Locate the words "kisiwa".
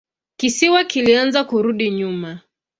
0.39-0.83